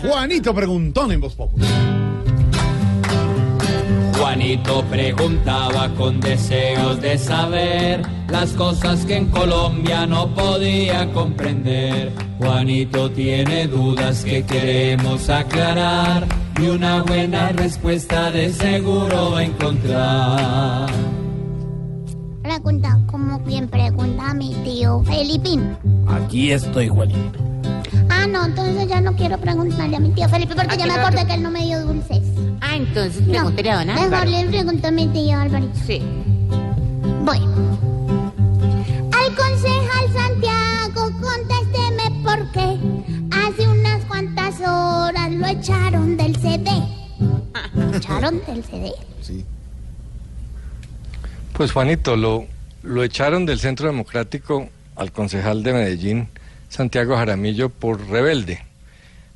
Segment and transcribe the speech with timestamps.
[0.00, 1.68] Juanito Preguntón en Voz Popular.
[4.16, 12.12] Juanito preguntaba con deseos de saber las cosas que en Colombia no podía comprender.
[12.38, 16.26] Juanito tiene dudas que queremos aclarar
[16.60, 20.90] y una buena respuesta de seguro va a encontrar.
[22.42, 25.76] Pregunta, como bien pregunta mi tío Felipín.
[26.08, 27.47] Aquí estoy, Juanito.
[28.10, 31.26] Ah, no, entonces ya no quiero preguntarle a mi tío Felipe porque ya me acordé
[31.26, 32.22] que él no me dio dulces.
[32.60, 34.30] Ah, entonces No, pregúntele a don mejor Álvaro.
[34.30, 35.78] le pregunto a mi tío Alvarito.
[35.86, 36.02] Sí.
[37.24, 37.78] Bueno.
[39.12, 42.78] Al concejal Santiago, contésteme por qué
[43.30, 46.70] hace unas cuantas horas lo echaron del CD.
[47.74, 48.92] ¿Lo echaron del CD?
[51.52, 52.46] Pues Juanito, lo,
[52.82, 56.28] lo echaron del Centro Democrático al concejal de Medellín,
[56.68, 58.62] Santiago Jaramillo, por rebelde.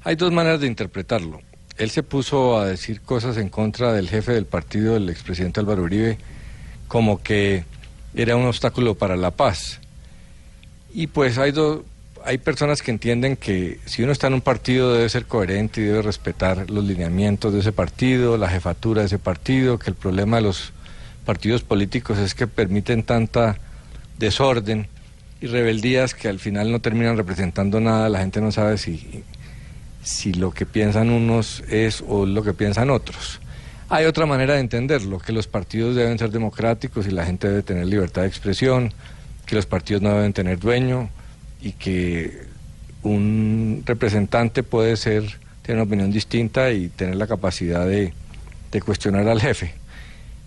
[0.04, 1.40] Hay dos maneras de interpretarlo.
[1.78, 5.82] Él se puso a decir cosas en contra del jefe del partido, el expresidente Álvaro
[5.82, 6.18] Uribe,
[6.88, 7.64] como que
[8.14, 9.80] era un obstáculo para la paz.
[10.92, 11.84] Y pues hay, do-
[12.24, 15.84] hay personas que entienden que si uno está en un partido debe ser coherente y
[15.84, 20.36] debe respetar los lineamientos de ese partido, la jefatura de ese partido, que el problema
[20.36, 20.72] de los
[21.24, 23.56] partidos políticos es que permiten tanta
[24.18, 24.88] desorden
[25.42, 29.24] y rebeldías que al final no terminan representando nada, la gente no sabe si,
[30.02, 33.40] si lo que piensan unos es o lo que piensan otros.
[33.88, 37.62] Hay otra manera de entenderlo, que los partidos deben ser democráticos y la gente debe
[37.64, 38.94] tener libertad de expresión,
[39.44, 41.10] que los partidos no deben tener dueño
[41.60, 42.44] y que
[43.02, 45.24] un representante puede ser,
[45.62, 48.14] tener una opinión distinta y tener la capacidad de,
[48.70, 49.74] de cuestionar al jefe.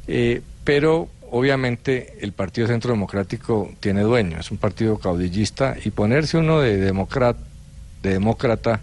[0.07, 6.38] Eh, pero obviamente el Partido Centro Democrático tiene dueño, es un partido caudillista y ponerse
[6.38, 8.79] uno de, de demócrata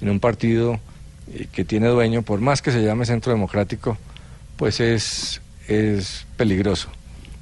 [0.00, 0.78] en un partido
[1.34, 3.98] eh, que tiene dueño, por más que se llame Centro Democrático,
[4.56, 6.88] pues es, es peligroso.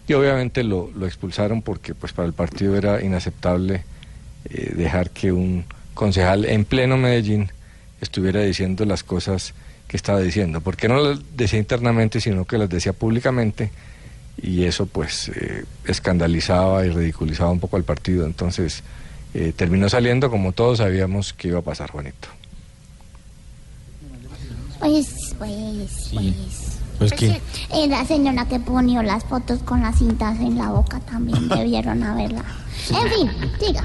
[0.08, 3.84] Y obviamente lo, lo expulsaron porque pues para el partido era inaceptable
[4.48, 7.50] eh, dejar que un concejal en pleno Medellín
[8.00, 9.52] estuviera diciendo las cosas
[9.86, 13.70] que estaba diciendo, porque no las decía internamente, sino que las decía públicamente,
[14.40, 18.26] y eso pues eh, escandalizaba y ridiculizaba un poco al partido.
[18.26, 18.82] Entonces
[19.34, 22.28] eh, terminó saliendo como todos sabíamos que iba a pasar, Juanito.
[24.78, 26.78] Pues, pues, pues.
[26.98, 27.40] Pues que
[27.74, 32.02] Eh, la señora que ponió las fotos con las cintas en la boca también debieron
[32.02, 32.44] haberla.
[32.90, 33.84] En fin, siga.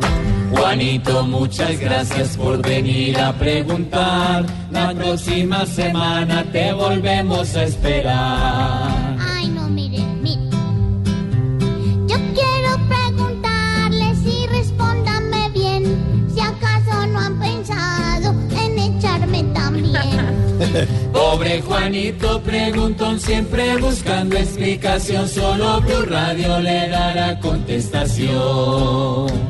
[0.50, 4.44] Juanito, muchas gracias por venir a preguntar.
[4.70, 9.16] La próxima semana te volvemos a esperar.
[9.18, 10.40] Ay, no, mire, mire.
[12.06, 16.26] Yo quiero preguntarles y respóndanme bien.
[16.34, 20.48] Si acaso no han pensado en echarme también.
[21.12, 29.48] Pobre Juanito preguntón siempre buscando explicación, solo Blue Radio le dará contestación.